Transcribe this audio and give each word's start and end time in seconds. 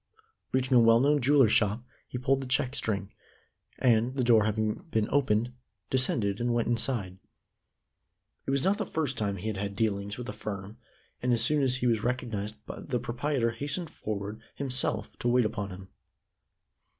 Reaching 0.51 0.73
a 0.75 0.79
well 0.79 0.99
known 0.99 1.21
jeweler's 1.21 1.51
shop, 1.51 1.83
he 2.07 2.17
pulled 2.17 2.41
the 2.41 2.47
check 2.47 2.73
string, 2.75 3.13
and, 3.77 4.15
the 4.15 4.23
door 4.23 4.45
having 4.45 4.83
been 4.89 5.07
opened, 5.11 5.53
descended, 5.91 6.41
and 6.41 6.55
went 6.55 6.67
inside. 6.67 7.19
It 8.47 8.49
was 8.49 8.63
not 8.63 8.79
the 8.79 8.85
first 8.87 9.15
time 9.15 9.35
he 9.37 9.45
had 9.45 9.57
had 9.57 9.75
dealings 9.75 10.17
with 10.17 10.25
the 10.25 10.33
firm, 10.33 10.79
and 11.21 11.31
as 11.33 11.43
soon 11.43 11.61
as 11.61 11.75
he 11.75 11.85
was 11.85 12.01
recognized 12.03 12.55
the 12.67 12.99
proprietor 12.99 13.51
hastened 13.51 13.91
forward 13.91 14.41
himself 14.55 15.15
to 15.19 15.27
wait 15.29 15.45
upon 15.45 15.69
him. 15.69 15.89